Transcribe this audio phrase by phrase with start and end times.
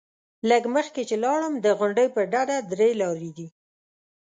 [0.49, 3.47] لږ مخکې چې لاړم، د غونډۍ پر ډډه درې لارې دي.